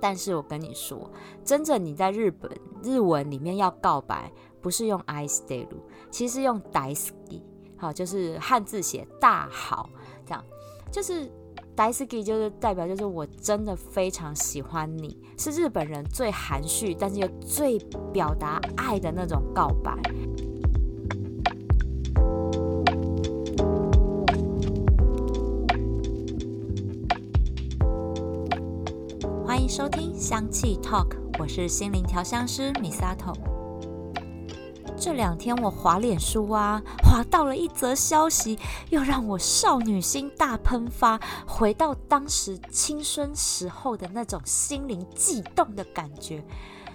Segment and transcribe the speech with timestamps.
[0.00, 1.10] 但是我跟你说，
[1.44, 2.50] 真正你在日本
[2.82, 5.68] 日文里面要告白，不是用 i s t a y
[6.10, 7.42] 其实用 Daiski
[7.76, 9.88] 好，就是汉字写大好，
[10.26, 10.44] 这样
[10.90, 11.30] 就是
[11.76, 17.78] Daiski 就是代表就是我真的非常喜欢你，是日本人最含蓄但是又最
[18.12, 19.92] 表达爱的那种告白。
[29.68, 31.08] 收听香气 Talk，
[31.38, 33.34] 我是心灵调香师米萨头。
[34.96, 46.42] 这两天我滑脸书啊，滑到了一则消息，又让我少女心大喷发，回到当时青春时候的那种心灵悸动的感觉。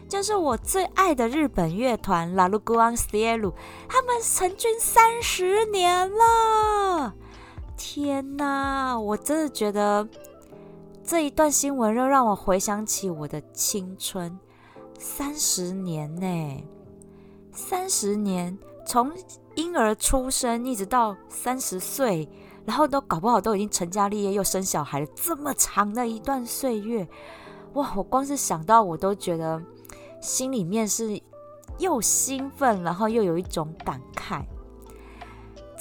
[0.10, 3.54] 就是我最爱的日本乐团 La l u g u a n s i e l u
[3.88, 7.14] 他们成军三十年了。
[7.78, 10.08] 天哪，我真的觉得。
[11.06, 14.40] 这一段新闻又让我回想起我的青春，
[14.98, 16.64] 三十年呢，
[17.52, 19.12] 三十年，从
[19.56, 22.28] 婴儿出生一直到三十岁，
[22.66, 27.06] 然后都搞不好都已经成家立业又生小孩了，这么长的一段岁月，
[27.74, 27.94] 哇！
[27.98, 29.62] 我光是想到我都觉得
[30.22, 31.22] 心里面是
[31.80, 34.42] 又兴奋，然后又有一种感慨。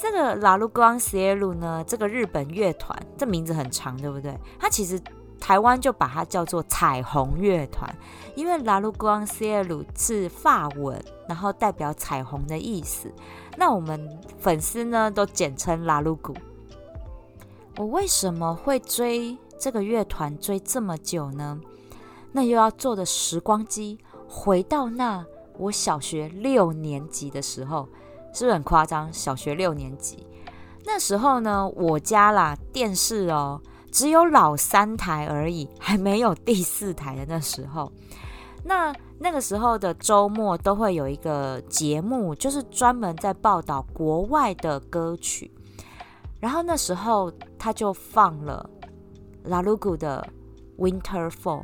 [0.03, 1.81] 这个拉鲁光斯耶鲁呢？
[1.87, 4.37] 这个日本乐团，这名字很长，对不对？
[4.59, 5.01] 它其实
[5.39, 7.89] 台湾就把它叫做彩虹乐团，
[8.35, 13.09] 因为拉鲁光斯耶鲁是法文，然后代表彩虹的意思。
[13.55, 16.35] 那我们粉丝呢，都简称拉鲁古。
[17.77, 21.57] 我为什么会追这个乐团追这么久呢？
[22.33, 25.25] 那又要坐的时光机回到那
[25.57, 27.87] 我小学六年级的时候。
[28.33, 29.11] 是不是很夸张？
[29.13, 30.25] 小学六年级
[30.85, 37.89] 那时候呢，我家啦电视哦，只有老三台而已，还没有第四台的那时候。
[38.65, 45.49] 那那个时候的周末都会有一个节目，就是专门在报道国外的歌曲。
[46.39, 48.69] 然后那时候他就放了
[49.43, 50.27] 拉鲁古的
[50.81, 51.63] 《Winter Fall》。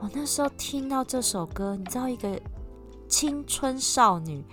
[0.00, 2.40] 我那时候听到这首歌，你知道，一个
[3.08, 4.44] 青春少女。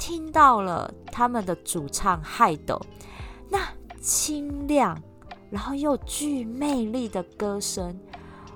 [0.00, 2.80] 听到了他们的主唱海斗
[3.50, 3.60] 那
[4.00, 4.98] 清亮，
[5.50, 8.00] 然后又具魅力的歌声，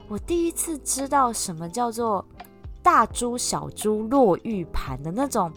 [0.09, 2.25] 我第一次知道什么叫做
[2.83, 5.53] 大珠小珠落玉盘的那种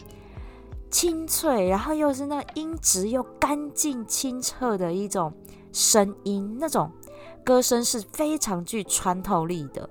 [0.90, 5.32] 清脆，然后又是那音质又干净清澈的一种
[5.72, 6.92] 声音，那种
[7.42, 9.88] 歌声是非常具穿透力的。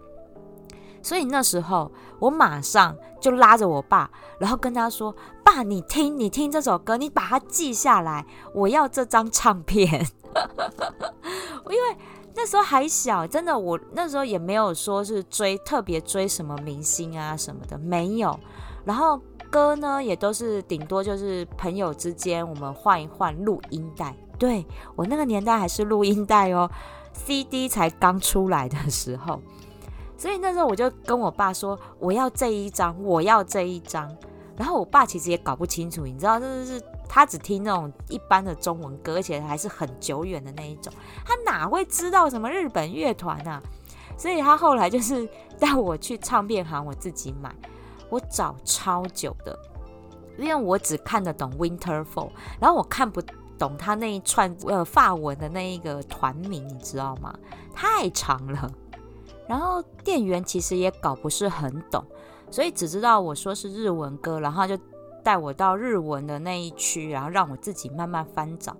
[1.08, 10.06] 所以那时候，我马上就拉着我爸，然后跟他说：“爸，你听，你听这首歌，你把它记下来，我要这张唱片。”
[11.72, 11.98] 因为
[12.36, 18.38] 那时候还小，真的，我那时候也没有说是追特别追什么明星啊什么的，没有。
[18.84, 19.18] 然后
[19.50, 24.14] 歌呢，也都是顶多就是朋友之间我们换一换录音带。
[24.38, 24.68] 对
[24.98, 26.70] 我那个年代还是录音带哦
[27.14, 29.42] ，CD 才刚出来的时候。
[30.18, 34.12] 所以那时候我就跟我爸说：“我要这一张，我要这一张。”
[34.58, 40.92] 然后我爸其实也搞不清楚，你知道，真的是他只听那种一般的中文歌，而且还是很久远的那一种，
[41.24, 43.62] 他哪会知道什么日本乐团啊？
[44.18, 45.30] 所以他后来就是
[45.60, 47.56] 带我去唱片行，我自己买。
[48.10, 49.56] 我找超久的，
[50.38, 53.22] 因为我只看得懂 Winter Fall，然后我看不
[53.60, 57.32] 懂他那一串呃法文的那一个团名，你知道吗？
[57.76, 58.72] 太长了。
[59.48, 62.04] 然后店员其实也搞不是很懂，
[62.52, 64.78] 所以只知道我说是日文歌，然后就
[65.24, 68.76] 带我到日文的那一区，然后让我自己慢慢翻找，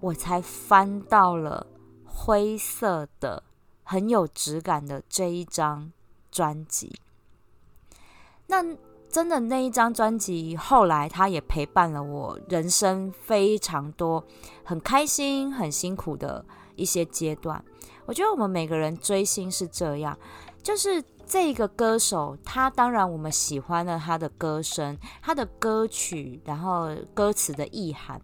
[0.00, 1.66] 我才翻到了
[2.04, 3.42] 灰色的
[3.82, 5.92] 很有质感的这一张
[6.30, 7.00] 专辑。
[8.48, 8.62] 那
[9.08, 14.22] 真的那一张专辑，后来他也陪伴了我人生非常多
[14.62, 16.44] 很开心、很辛苦的
[16.76, 17.64] 一些阶段。
[18.04, 20.16] 我觉得我们每个人追星是这样，
[20.62, 28.20] 就是这个歌手，他当然我们喜欢了他的歌声、他的歌曲，然后歌词的意涵，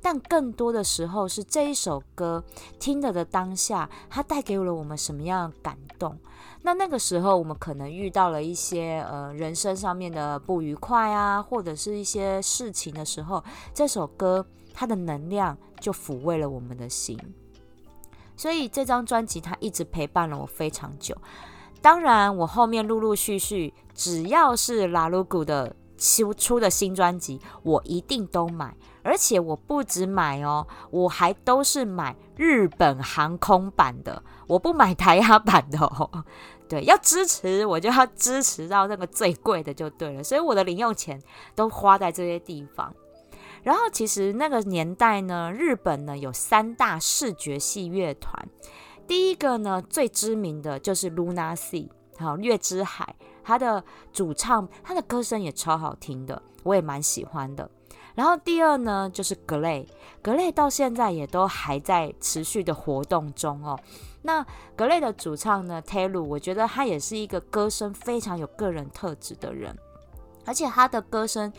[0.00, 2.42] 但更多的时候是这一首歌
[2.78, 6.18] 听了的当下，它带给了我们什么样的感动？
[6.62, 13.44] 那那个时候我们可能遇到了一些呃人生上面的不愉快啊，或者是一些事情的时候，
[13.74, 17.18] 这首歌它的能量就抚慰了我们的心。
[18.36, 21.16] 所以这张专辑它一直陪伴了我非常久。
[21.80, 28.76] 当然，我后面陆陆续续，只要是拉鲁古的出出的新专辑，我一定都买。
[29.02, 36.24] 而且我不止买哦，我还都是买日本航空版的，我不买台亚版的哦。
[36.68, 41.22] 对，要支持我就要支持到那个最贵的就对了，所以我的零用钱
[41.54, 42.92] 都花在这些地方。
[43.66, 48.48] 然后其实那个年代呢，日本呢有三大视觉系乐团，
[49.08, 53.82] 第一个呢最知名的就是 Luna Sea，好月之海，他的
[54.12, 57.68] 主唱他的歌声也超好听的，我也蛮喜欢的。
[58.14, 59.84] 然后第二呢，就是格雷，
[60.22, 63.76] 格雷到现在也都还在持续的活动中哦。
[64.22, 64.46] 那
[64.76, 69.76] 格雷的主唱呢，Taylor，我觉得他也是一个歌声非常有个人特质的人，
[70.44, 71.52] 而且他的歌声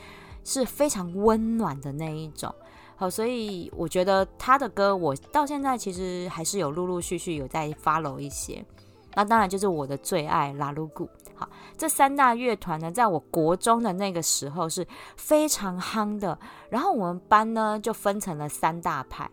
[0.47, 2.53] 是非常温暖的那一种。
[2.95, 8.65] 好，所以我觉得他的歌，我到现在其实还是有陆陆续续有在 follow 一些。
[9.13, 11.09] 那当然就是我的最爱拉鲁古。
[11.35, 11.47] 好，
[11.77, 16.39] 这三大乐团呢，在我国中的那个时候是非常夯的。
[16.69, 19.29] 然后我们班呢就分成了三大派，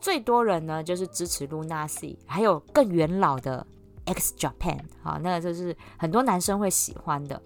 [0.00, 3.66] 最多人呢就是支持 Luna C，还有更元老的
[4.04, 4.80] X Japan。
[5.02, 7.40] 好，那个就是很多男生会喜欢的。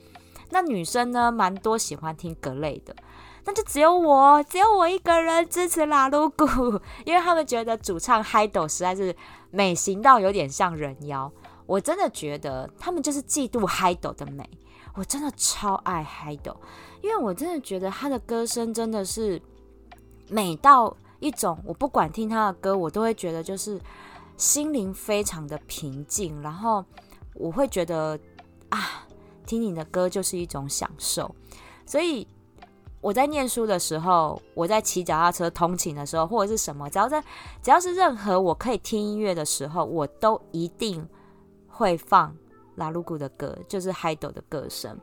[0.54, 2.94] 那女生呢，蛮多喜欢听格雷的。
[3.44, 6.46] 那就只有我，只有我一个人支持拉鲁古，
[7.04, 9.14] 因为他们觉得主唱嗨斗实在是
[9.50, 11.30] 美型到有点像人妖。
[11.66, 14.48] 我真的觉得他们就是嫉妒嗨斗的美，
[14.94, 16.56] 我真的超爱嗨斗
[17.02, 19.42] 因为我真的觉得他的歌声真的是
[20.28, 23.80] 美到一种，我不管听他的歌，我都会觉得就是
[24.36, 26.84] 心灵非常的平静，然后
[27.34, 28.18] 我会觉得
[28.70, 29.06] 啊，
[29.46, 31.34] 听你的歌就是一种享受。
[31.86, 32.26] 所以
[33.00, 37.22] 我在念书的时候，我在骑脚踏车通勤的时候，或者是什么，只要在
[37.62, 41.06] 只要是任何我可以听音乐的时候，我都一定。
[41.76, 42.32] 会放
[42.76, 44.96] 拉鲁古的歌，就是海斗的歌声。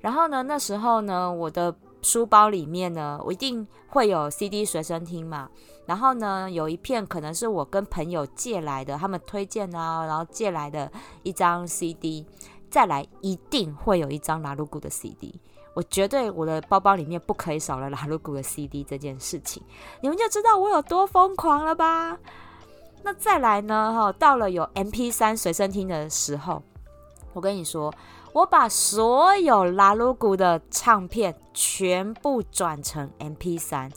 [0.00, 1.72] 然后呢，那时候呢，我的
[2.02, 5.48] 书包里面呢，我一定会有 CD 随身听嘛。
[5.86, 10.90] 然后呢，有一片可能是我跟朋友借来的，他们推荐啊，然后借来的
[11.22, 12.26] 一张 CD。
[12.70, 15.38] 再来，一定会有一张拉鲁古的 CD。
[15.74, 19.62] 我绝对我的包包里面不可以少了拉鲁古的 CD 这件事情，
[20.00, 22.18] 你们就知道我有多疯狂了吧。
[23.02, 23.92] 那再来呢？
[23.94, 26.62] 哈，到了有 M P 三随身听的时候，
[27.32, 27.94] 我跟你说，
[28.32, 33.90] 我把所有拉鲁古的唱片全部转成 M P 三，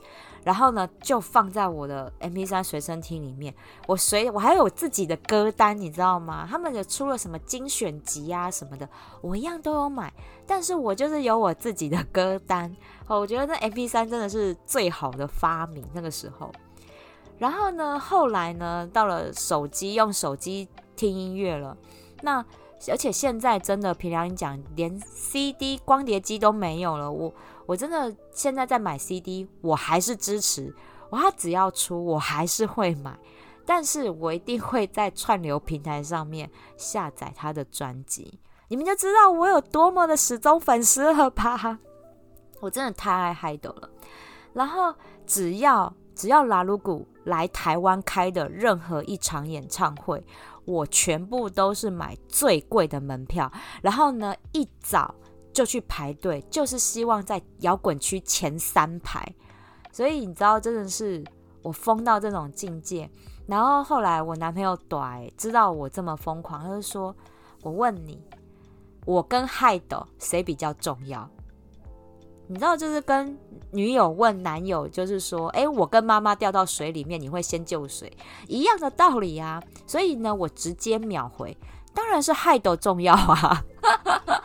[0.44, 3.54] 然后呢，就放在我的 M P 三随身听里面。
[3.88, 6.48] 我随我还有自己的歌单，你知道吗？
[6.50, 8.88] 他们也出了什么精选集啊什么的，
[9.22, 10.14] 我一样都有买。
[10.46, 12.76] 但是我就是有我自己的歌单。
[13.08, 16.52] 哦，我觉得那 M P 三真的是最好的发明，那个时候。
[17.38, 21.76] 然后呢，后来呢，到了手机用手机听音乐了。
[22.22, 22.46] 那
[22.90, 27.12] 而且现在真的，平常讲，连 CD 光碟机都没有了。
[27.12, 27.34] 我
[27.66, 30.74] 我真的现在在买 CD，我还是支持，
[31.10, 33.18] 我他只要出，我还是会买。
[33.66, 41.80] 但是我一定会在串流平台上面下载他的专辑，你们就知道我有多么的始终粉丝了吧？
[42.60, 43.90] 我真的太爱 Hide 了。
[44.54, 44.94] 然后
[45.26, 47.08] 只要只要拉鲁古。
[47.24, 50.22] 来台湾开的任何一场演唱会，
[50.66, 53.52] 我全部都是买最贵的门票，
[53.82, 55.14] 然后呢一早
[55.54, 59.24] 就去排队，就是希望在摇滚区前三排。
[59.92, 61.24] 所以你知道，真的是
[61.62, 63.10] 我疯到这种境界。
[63.46, 67.14] 然后后来我男朋友短知道我这么疯狂，他就说
[67.62, 68.26] ：“我问你，
[69.06, 71.30] 我跟海斗谁比较重要？”
[72.48, 73.38] 你知道，就是跟
[73.72, 78.12] 女友问男友，就是说，哎，我跟妈妈掉到水里面，你会先救谁？
[78.48, 79.62] 一样的道理啊。
[79.88, 81.58] 所以呢，我直接秒回，
[81.94, 83.64] 当然是害斗重要啊。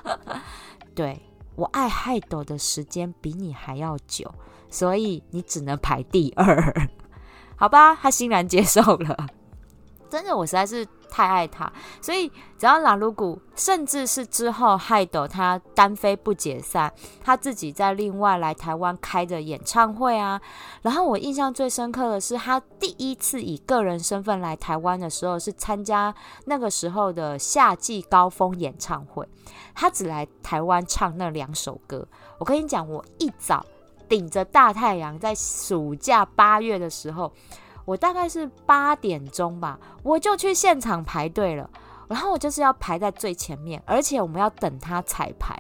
[0.95, 1.21] 对
[1.57, 4.33] 我爱害斗的时间比你还要久，
[4.71, 6.89] 所以你只能排第二，
[7.57, 7.95] 好吧？
[7.95, 9.27] 他欣然接受了。
[10.09, 10.87] 真的，我实在是。
[11.11, 20.41] 太爱他，所以只要拉鲁古，甚至是之后害斗他单飞不解散，他自己在另外来台湾开的演唱会啊。
[20.83, 29.27] 然后我印象最深刻的是，他第一次以个人身份来台湾的时候，是参加那个时候的夏季高峰演唱会。
[29.75, 32.07] 他只来台湾唱那两首歌。
[32.39, 33.65] 我跟你讲，我一早
[34.09, 37.33] 顶着大太阳，在暑假八月的时候。
[37.89, 41.71] 我大概是八点钟吧，我就去现场排队了。
[42.07, 45.59] 然后我就是要排在最前面，而且我们要等他彩排。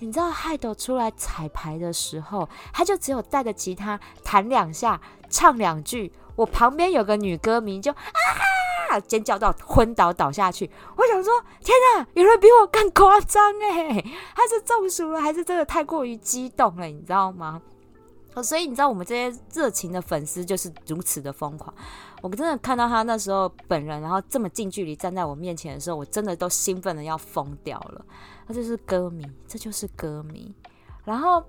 [0.00, 5.00] 你知道海斗出来彩排的时候，他就只有带着吉他弹两下，
[5.30, 6.12] 唱两句。
[6.36, 10.70] 我旁边有个女歌迷就啊尖叫到昏倒倒下去。
[10.96, 14.04] 我想说，天哪，有人比我更夸张诶，
[14.36, 16.84] 他是中暑了，还是真的太过于激动了？
[16.84, 17.62] 你知道吗？
[18.42, 21.72] 所以你知道我们这些热情的粉丝就是如此的疯狂。
[22.20, 28.04] 我真的看到他那时候本人，然后这么近距离站在我面前的时候，我真的都兴奋的要疯掉了。
[28.46, 30.54] 他就是歌迷，这就是歌迷。
[31.04, 31.42] 然后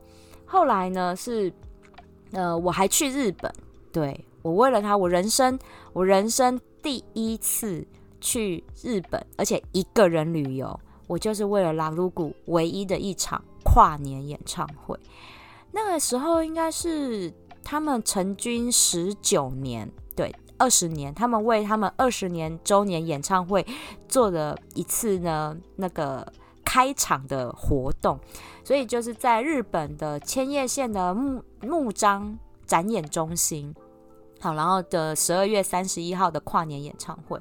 [0.46, 1.52] 后来呢，是
[2.32, 3.52] 呃，我还去日本，
[3.92, 5.58] 对我为了他，我人生
[5.94, 7.86] 我人生第一次
[8.22, 14.98] 去日本，而且一个人旅游，我就是为了拉鲁古唯一的一场跨年演唱会。
[15.72, 17.34] 那个时候应该是
[17.64, 23.66] 他们成军十九年，对，二十年，他们为他们二十年周年演唱会
[24.08, 26.26] 做了一次呢那个
[26.66, 28.20] 开场的活动，
[28.64, 33.74] 所以就是在日本的千叶县的木木章展演中心。
[34.42, 37.38] 好，然后的十二月三十一号的跨年演唱会，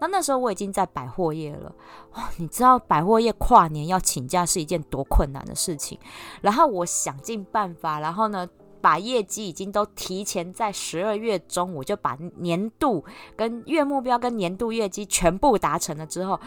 [0.00, 1.74] 那那时候我已经在百货业了。
[2.14, 5.98] 哇，你知道百货业跨年要请假是一件多困难的事情。
[6.42, 8.46] 然后我想尽办法，然后呢，
[8.82, 13.02] 把业绩已经都提前在十二月中，我就把年度
[13.34, 16.38] 跟月目标跟年度业绩全部达成了之后，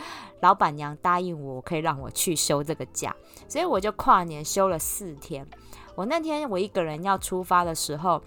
[0.41, 3.15] 老板娘答应我可以让我去休这个假，
[3.47, 5.47] 所以我就跨年休了四天。
[5.95, 8.21] 我那天我一个人要出发的时候。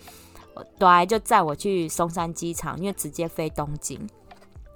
[0.78, 4.08] 对，就载我去松山机场，因为直接飞东京。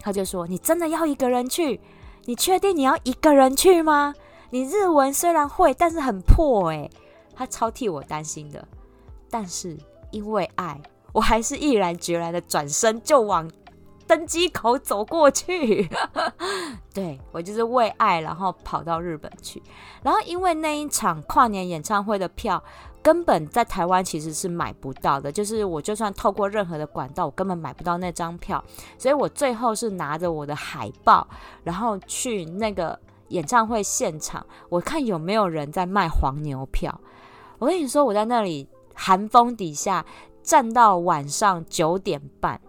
[0.00, 1.80] 他就说：“你真的要一个人去？
[2.24, 4.14] 你确定你要一个人去吗？
[4.50, 6.90] 你日文虽然会，但是很破诶。
[7.34, 8.66] 他超替我担心的，
[9.30, 9.78] 但是
[10.10, 10.80] 因为爱，
[11.12, 13.50] 我还是毅然决然的转身就往。
[14.04, 15.88] 登机口走过去，
[16.92, 19.62] 对我就是为爱，然后跑到日本去。
[20.02, 22.62] 然后因为那一场跨年演唱会的票
[23.02, 28.62] 根本在台湾其实是买不到的，就是我就算透过任何的管道，我根本买不到那张票。
[28.96, 31.26] 所以我最后是拿着我的海报，
[31.64, 37.00] 然后去那个演唱会现场，我看有没有人在卖黄牛票。
[37.58, 40.04] 我跟你说，我在那里寒风底下
[40.42, 42.60] 站到晚上九点半。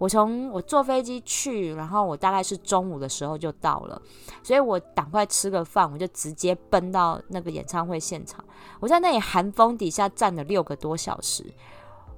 [0.00, 4.00] 我从我坐飞机去，然后我大概是中午的时候就到了，
[4.42, 8.42] 所以我赶快吃个饭，我就直接奔到那个演唱会现场。
[8.80, 11.44] 我在那里寒风底下站了六个多小时，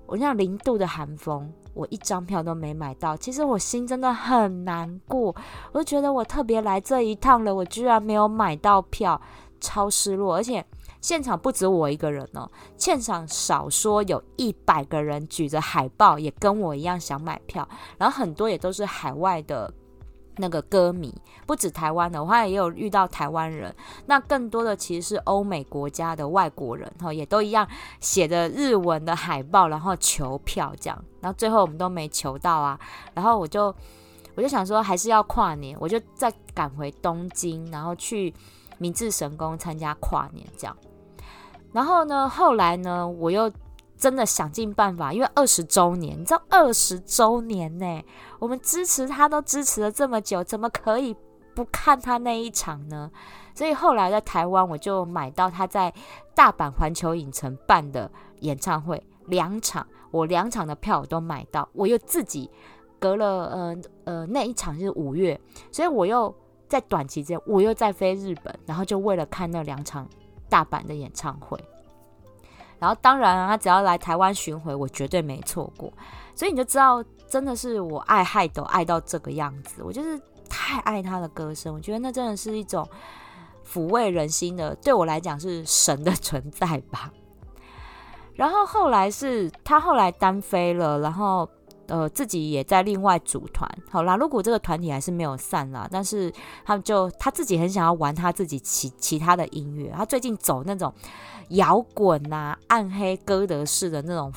[0.06, 3.16] 我像零度的寒风，我一张票都没买到。
[3.16, 5.34] 其实我心真的很难过，
[5.72, 9.20] 我就觉得我特别来这一趟了，我居然没有买到票，
[9.60, 10.64] 超失落，而且。
[11.02, 17.68] 现场不止我一个人哦，现场少说有一百个人举着海报，也跟我一样想买票，
[17.98, 19.70] 然后很多也都是海外的
[20.36, 21.12] 那个歌迷，
[21.44, 23.74] 不止台湾的，我后来也有遇到台湾人，
[24.06, 27.66] 那更多的其实是欧美国家的外国人，哈，也都一样
[28.00, 32.78] 写着日文的海报，然后求票这样，然后最后我们都没求到啊，
[33.12, 33.74] 然后我就
[34.36, 38.32] 我就想说还是要跨年，我就再赶回东京，然后去
[38.78, 40.74] 明治神宫参加跨年这样。
[41.72, 42.28] 然后呢？
[42.28, 43.08] 后来呢？
[43.08, 43.50] 我又
[43.96, 48.04] 真的想尽办法，因为二十周年，你知道二十周年呢？
[48.38, 51.16] 我们支持他都支持了这么久，怎么可以
[51.54, 53.10] 不看他那一场呢？
[53.54, 55.92] 所以后来在台湾，我就买到他在
[56.34, 58.10] 大阪环球影城办的
[58.40, 61.68] 演唱会两场，我两场的票我都买到。
[61.72, 62.50] 我又自己
[62.98, 66.34] 隔了呃呃那一场是五月，所以我又
[66.68, 70.06] 在短期间我又在飞日本，然后就为了看那两场。
[70.52, 71.58] 大阪的演唱会，
[72.78, 75.90] 然后当然啊，他只要来台湾巡回，我绝对没错过。
[76.34, 81.74] 所以你就知道，真的是我爱海斗爱到这个样子，我就是太爱他的歌声。
[81.74, 82.86] 我觉得那真的是一种
[83.66, 87.10] 抚慰人心的，对我来讲是神的存在吧。
[88.34, 91.48] 然后后来是他后来单飞了，然后。
[91.92, 96.32] 呃，自己也在另外组团，好啦，如果这个团体还是没有散啦，但是
[96.64, 100.90] 他们就他自己很想要玩他自己其其他的音乐，他最近走那种
[101.50, 104.32] 摇滚啊、暗黑歌德式的那种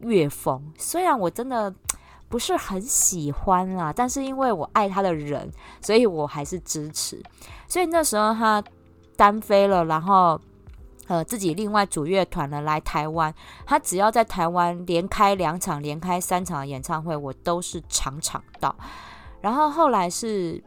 [0.00, 1.70] 乐风，虽然我真的
[2.30, 7.22] 不是很喜欢啦，但是因为我爱他的人，所以我还是支持。
[7.68, 8.64] 所以那时候他
[9.14, 10.40] 单飞了，然后。
[11.06, 13.34] 呃，自己另外组乐团呢来台湾，
[13.66, 18.74] 他只要在台湾连开两场、连开三场的演唱会，我都是场场到。
[19.40, 20.62] 然后后来是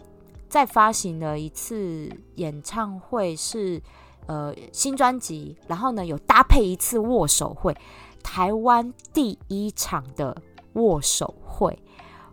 [0.48, 3.82] 再发行了一次演唱会，是
[4.28, 7.76] 呃新专辑，然后呢有搭配一次握手会，
[8.22, 10.40] 台湾第一场的
[10.74, 11.78] 握手会。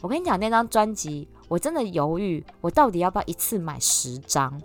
[0.02, 4.60] 我跟你讲，那张专辑我真的犹豫，我到底要不要一次买十张？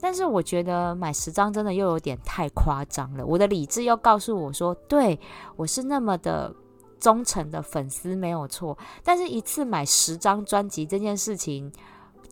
[0.00, 3.24] 但是我觉得买十张真的又有点太夸张了。
[3.24, 5.18] 我的理智又告诉我说，对
[5.56, 6.54] 我是那么的
[7.00, 8.76] 忠诚的粉丝没有错。
[9.02, 11.72] 但是一次买十张专辑这件事情，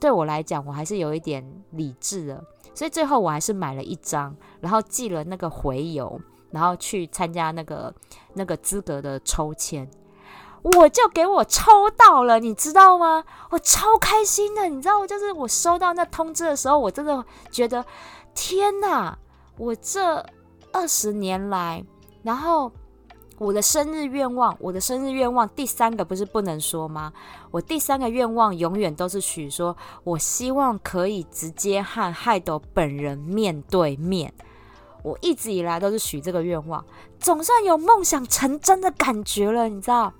[0.01, 2.45] 对我来讲我还是有一点理智的。
[2.75, 7.95] 所以最后我还是买了一张，然后寄了那个回邮，然后去参加那个
[8.35, 9.89] 那个资格的抽签，
[10.65, 13.23] 我就给我抽到了，你知道吗？
[13.51, 17.85] 我超开心的，你知道，就是我收到那通知的时候，我真的觉得
[18.35, 19.17] 天哪！
[19.57, 20.25] 我这
[20.73, 21.85] 二十年来，
[22.23, 22.73] 然后。
[23.37, 27.13] 我的生日愿望，我的生日愿望第三个不是不能说吗？
[27.51, 34.33] 我第三个愿望永远都是许说，我希望可以直接和海斗本人面对面。
[35.03, 36.87] 我一直以来都是许这个愿望，
[37.19, 40.13] 总算有梦想成真的感觉了，你知道？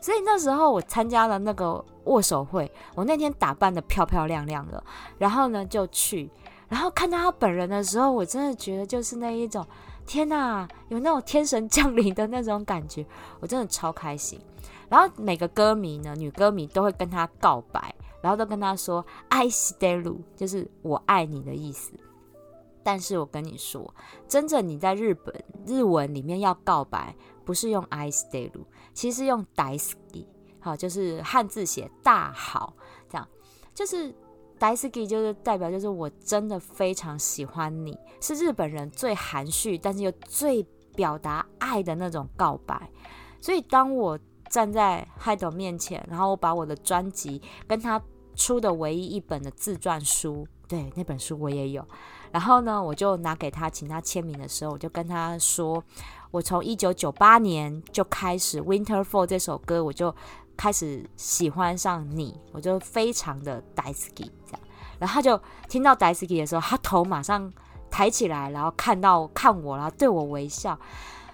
[0.00, 4.82] 所以那时候我参加了那个握手会，我那天打扮的漂漂亮亮的，
[5.18, 6.30] 然后呢就去，
[6.68, 9.66] 然后看到他本人的时候，我真的觉得就是那一种。
[10.06, 13.06] 天呐，有那种天神降临的那种感觉，
[13.38, 14.40] 我真的超开心。
[14.88, 21.92] 然后每个歌迷呢，女歌迷都会跟他告白，然后都跟他说 “I stay 就是我爱你的意思。
[22.82, 23.94] 但是我跟你说，
[24.26, 25.32] 真正你在日本
[25.64, 28.50] 日文里面要告白，不是用 i stay
[28.92, 30.26] 其实用 dai ski，
[30.60, 32.74] 好，就是汉字写大好，
[33.08, 33.28] 这样
[33.74, 34.14] 就是。
[34.60, 40.62] dai ski 就是代表，就是我真的非常喜欢你，是日本人最含蓄，但是又最
[40.94, 42.90] 表达爱的那种告白。
[43.40, 44.18] 所以当我
[44.50, 47.98] 站在海斗面前，然后我把我的专辑跟他
[48.36, 51.82] 出的唯一一本的自传书，对那本书我也有，
[52.30, 55.82] 然后呢，我就拿给他，请他签名的时候，我就跟他说，
[56.30, 60.14] 我从一九九八年就开始《Winter Fall》这首歌，我就。
[60.56, 64.60] 开始喜欢上你，我就非常的 daisuki 这样，
[64.98, 67.50] 然后他就听到 daisuki 的时候，他头马上
[67.90, 70.78] 抬起来，然后看到看我，然后对我微笑。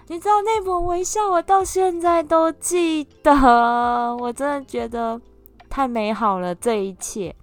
[0.07, 5.19] 你知道那抹微笑，我到现在都记得，我真的觉得
[5.69, 7.35] 太美好了这一切。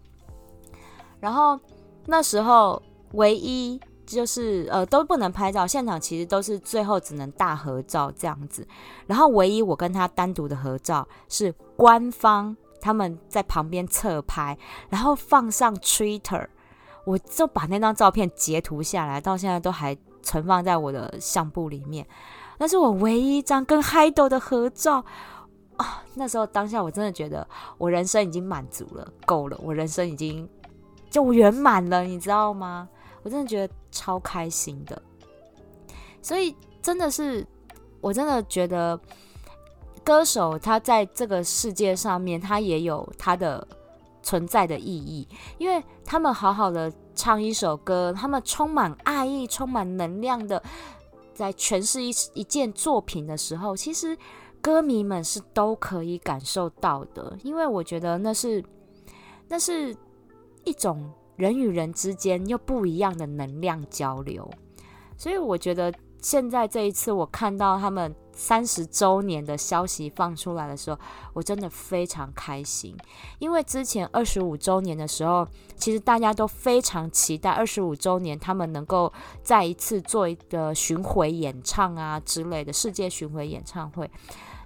[1.21, 1.61] 然后
[2.07, 2.83] 那时候
[3.13, 3.79] 唯一。
[4.07, 8.67] 就是呃都不能拍照，现场其实都是最后只能大合照这样子。
[9.07, 14.57] 然后唯一我跟他单独的合照是官方他们在旁边侧拍，
[14.91, 16.47] 然后放上 Twitter，
[17.05, 22.07] 我就把那张照片截图下来，到现在都还存放在我的相簿里面。
[22.59, 25.05] 那是我唯一一张跟 h i d o 的合照
[25.77, 26.05] 啊！
[26.15, 27.47] 那时候当下我真的觉得
[27.79, 30.49] 我人生已经满足了，够了，我人生已经
[31.11, 32.89] 就圆满了，你知道吗？
[33.25, 35.01] 我真的觉得超开心的，
[36.21, 37.45] 所以真的是，
[38.03, 39.01] 我真的觉得
[40.05, 43.67] 歌手他在这个世界上面，他也有他的
[44.23, 50.63] 存在的意义，因为他们好好的唱一首歌，他们充满爱意、充满能量的
[51.33, 54.15] 在诠释一一件作品的时候，其实
[54.61, 58.63] 歌迷们是都可以感受到的，因为我觉得那是
[59.49, 59.97] 那是
[60.65, 61.11] 一种。
[61.37, 64.49] 人与人之间又不一样的能量交流，
[65.17, 70.99] 所以我觉得现在这一次我看到他们三十周年的消息放出来的时候，
[71.35, 72.97] 我真的非常开心。
[73.39, 84.11] 因为之前二十五周年的时候，其实大家都非常期待二十五周年他们能够再一次做一个巡回演唱啊之类的世界巡回演唱会，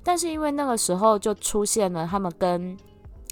[0.03, 2.77] 但是因为那个时候就出现了他们跟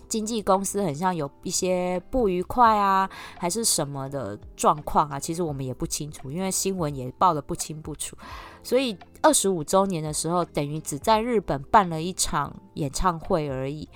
[0.08, 5.18] 经纪公司很像有一些不愉快啊，还是什么的状况啊？
[5.18, 8.16] 其实我们也不清楚，因为新闻也报得不清不楚。
[8.62, 13.88] 所以二十五周年的时候，等于只在日本办了一场演唱会而已。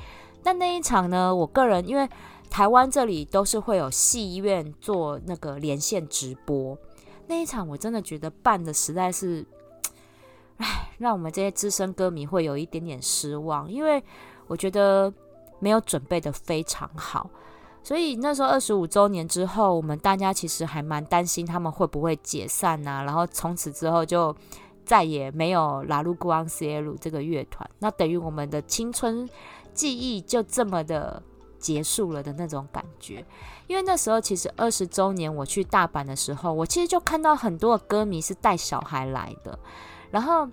[0.43, 2.09] 但那一场呢，我个人因为
[2.49, 6.77] 台湾这里都是会有戏院做那个连线直播，
[7.29, 9.47] 那一场我真的觉得办的实在是，
[10.57, 14.03] 唉，让我们这些资深歌迷会有一点点失望，因为
[14.49, 15.13] 我觉得。
[15.61, 17.31] 没有准备的非常好，
[17.83, 24.35] 所以那时候二十五周年之后，我们大家其实还蛮担心他们会不会解散啊，然后从此之后就
[24.85, 29.29] 再也没有拉鲁古昂斯耶鲁这个乐团，那等于我们的青春
[29.75, 31.23] 记忆就这么的
[31.59, 33.25] 结束了的那种感觉。
[33.67, 39.59] 因为那时候其实二十周年我去大阪的时候，我其实就看到很多歌迷是带小孩来的，
[40.11, 40.49] 然后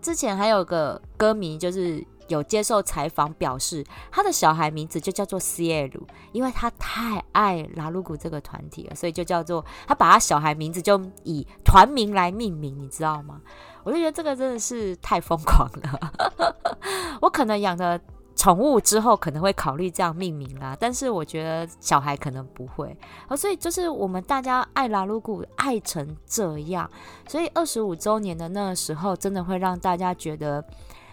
[0.00, 2.02] 之前还有个歌迷就是。
[2.30, 6.00] 有接受采访表示，他的小孩名字就叫做 C·L，
[6.32, 13.40] 因为他太爱拉鲁古这个团体了，所以就叫做他把他小孩名字就以团名来命名，你知道吗？
[13.82, 16.56] 我就觉得这个真的是太疯狂了。
[17.20, 18.00] 我可能养的
[18.36, 22.96] 宠物之后可能会考虑这样命名啦，但是我觉得小孩可能不会。
[23.28, 26.88] 哦，所以就是我们大家爱拉鲁古爱成这样，
[27.26, 30.64] 所以二十五周年的那个时候，真的会让大家觉得。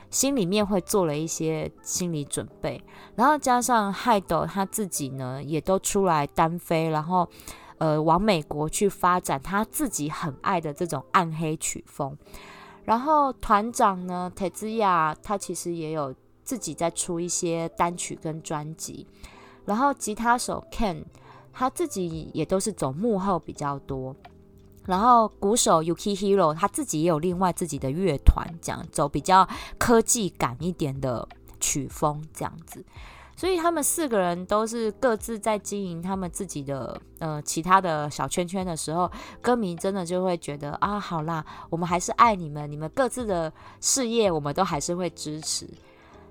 [0.09, 2.81] 心里面会做了一些心理准备，
[3.15, 7.27] 然后加上海斗他自己呢，也都出来单飞，然后
[7.77, 12.17] 呃往美国去发展他自己很爱的这种暗黑曲风，
[12.85, 19.05] 然后团长呢，铁子亚他其实也有自己在出一些单曲跟专辑。
[19.65, 21.03] 然后吉他手 Ken
[21.51, 24.15] 他自己也都是走幕后比较多。
[24.87, 29.47] 然后鼓手 Yuki Hiro 他自己也有另外自己的乐团，这样走比较
[29.77, 31.27] 科技感一点的
[31.59, 32.83] 曲风这样子。
[33.35, 39.11] 所以他们四个人都是各自在经营他们自己的呃其他的小圈圈的时候，
[39.43, 45.69] 歌迷真的就会觉得啊，好啦，我们还是爱你们，你们各自的事业我们都还是会支持。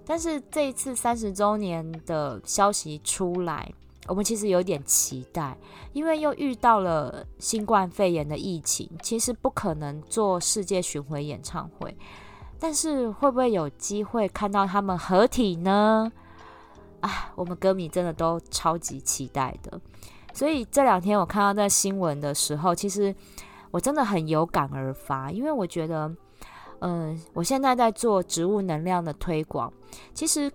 [0.05, 3.73] 但是这一次三十周年的消息出来，
[4.09, 5.57] 我们其实有点期待，
[5.93, 11.97] 因为又遇到了新冠肺炎的疫情，其实不可能做世界巡回演唱会。
[12.59, 16.11] 但是会不会有机会看到他们合体呢？
[17.01, 19.79] 啊，我们歌迷真的都超级期待的，
[20.33, 23.15] 所以这两天我看到这新闻的时候，其实
[23.71, 26.11] 我真的很有感而发，因为我觉得，
[26.81, 29.71] 嗯，我现在在做植物能量的推广，
[30.15, 30.51] 其实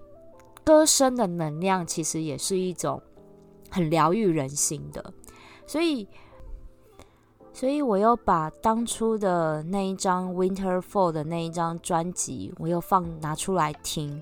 [0.64, 3.00] 歌声的能量其实也是一种
[3.72, 5.14] 很疗愈人心的，
[5.66, 6.08] 所以，
[7.52, 14.22] 所以我又把当初的那一张 Winter Fall 的那一张专辑，我又放拿出来听。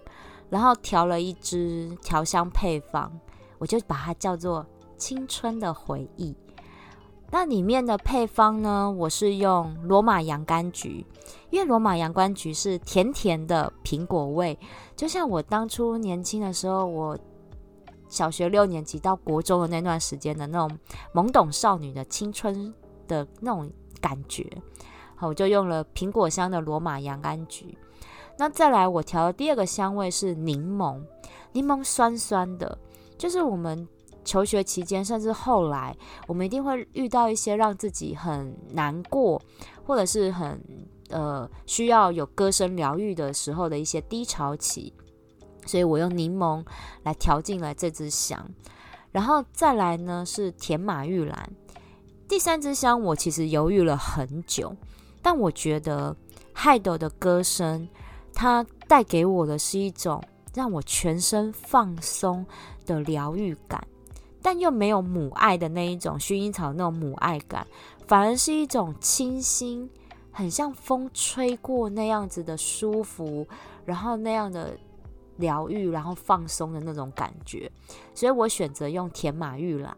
[0.49, 3.11] 然后调了一支调香配方，
[3.59, 4.65] 我就把它叫做
[4.97, 6.35] 青春的回忆。
[7.29, 11.05] 那里面的配方呢，我是用罗马洋甘菊，
[11.51, 14.57] 因为罗马洋甘菊是甜甜的苹果味，
[14.95, 17.15] 就像我当初年轻的时候，我
[18.09, 20.77] 小学六年级到国中的那段时间的那种
[21.13, 22.73] 懵懂少女的青春
[23.07, 24.45] 的那种感觉。
[25.15, 27.77] 好，我就用了苹果香的罗马洋甘菊。
[28.37, 31.01] 那再来，我调的第二个香味是柠檬，
[31.51, 32.77] 柠檬酸酸的，
[33.17, 33.85] 就是我们
[34.23, 35.93] 求学期间，甚至后来，
[36.25, 39.41] 我们一定会遇到一些让自己很难过，
[39.85, 40.57] 或者是很
[41.09, 44.93] 呃需要有歌声疗愈的时候的一些低潮期，
[45.69, 46.65] 所以我用柠檬
[47.03, 48.49] 来调进了这支香，
[49.11, 51.49] 然后再来呢是甜马玉兰，
[52.27, 54.75] 第三支香我其实犹豫了很久，
[55.21, 56.15] 但我觉得
[56.53, 57.87] 海斗的歌声。
[58.31, 62.45] 它带给我的是一种让我全身放松
[62.85, 63.85] 的疗愈感，
[64.41, 67.67] 但又没有母爱的那一种薰衣草那种母爱感，
[68.07, 69.89] 反而是一种清新，
[70.31, 73.45] 很像风吹过那样子的舒服，
[73.83, 74.77] 然后那样的
[75.39, 77.69] 疗愈，然后放松的那种感觉。
[78.13, 79.97] 所以我选择用甜马玉兰，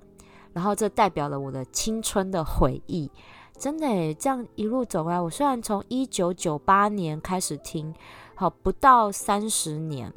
[0.54, 3.12] 然后这代表了我的青春的回忆。
[3.60, 7.94] 真的，这样一路走来，我虽然从一九九八年开始听。
[8.34, 10.12] 好，不到三十年，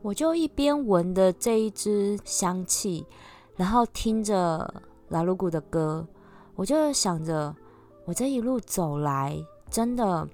[0.00, 3.04] 我就一边闻的这一支香气，
[3.56, 6.06] 然后听着拉鲁古的歌，
[6.54, 7.54] 我就想着，
[8.06, 10.26] 我这一路走来，真的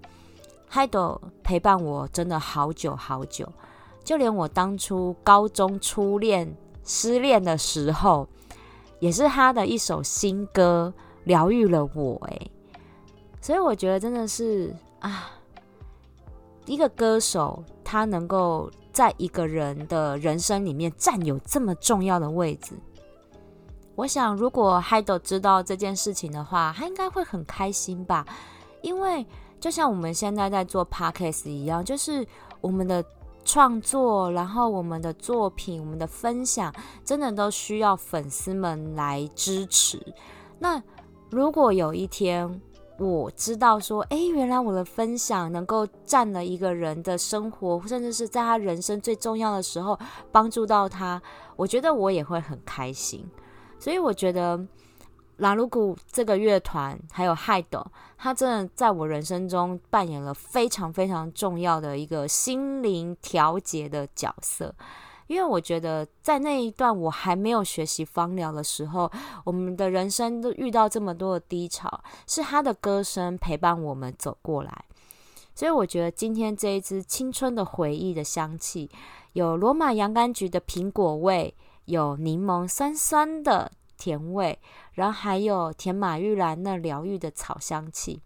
[0.68, 3.52] 海斗陪伴我真的好久好久，
[4.06, 8.28] 就连我当初高中初恋失恋的时候，
[9.00, 12.50] 也是他的一首新歌疗愈了我，诶，
[13.40, 15.32] 所以我觉得真的是啊。
[16.66, 22.74] 一个歌手，他能够在一个人的人生里面占有这么重要的位置，
[23.94, 28.26] 我想，如果 h i d 知道这件事情的话，他应该会很开心吧。
[28.82, 29.24] 因为
[29.60, 32.26] 就像我们现在在做 Podcast 一样，就是
[32.60, 33.04] 我们的
[33.46, 39.98] 创作，然后我们的作品，我们的分享，真的都需要粉丝们来支持。
[40.58, 40.82] 那
[41.30, 42.60] 如果有一天，
[42.98, 49.98] 我知道说，哎，原来我的分享能够占了一个人的生活，甚至是在他人生最重要的时候
[50.32, 51.22] 帮助到他，
[51.54, 53.24] 我觉得我也会很开心。
[53.78, 54.58] 所以我觉得
[55.36, 64.74] 拉鲁古这个乐团还有海斗，他真的在我人生中扮演了非常非常重要的一个心灵调节的角色。
[65.26, 69.10] 因为我觉得，在那一段我还没有学习芳疗的时候，
[69.44, 74.84] 我们的人生都遇到这么多的低潮，是他的歌声陪伴我们走过来。
[75.52, 78.88] 所以我觉得今天这一支青春的回忆的香气，
[79.32, 81.52] 有罗马洋甘菊的苹果味，
[81.86, 84.58] 有柠檬酸酸的甜味，
[84.92, 88.20] 然后还有甜马玉兰那疗愈的草香气，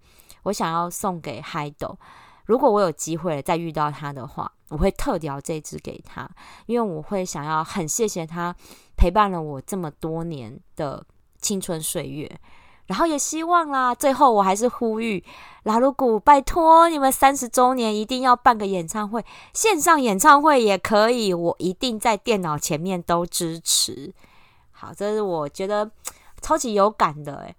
[0.44, 1.98] 我想要送给海斗。
[2.46, 6.28] 如果我有机会再遇到他的话，我会特调这支给他，
[6.66, 8.54] 因为我会想要很谢谢他
[8.96, 11.04] 陪伴了我这么多年的
[11.40, 12.28] 青春岁月，
[12.86, 15.24] 然后也希望啦，最后我还是呼吁
[15.62, 24.12] 拉鲁古，拜托你们三十周年一定要办个演唱会，线上演唱会也可以，我一定在电脑前面都支持。
[24.80, 25.90] 好，这是我觉得
[26.40, 27.54] 超级有感的诶。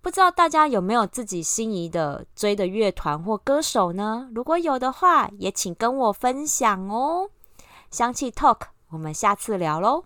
[0.00, 4.28] 不知道大家有没有自己心仪的追的乐团或歌手呢？
[4.32, 7.28] 如果有的话，也请跟我分享哦。
[7.90, 10.04] 香气 Talk，我们下次聊喽。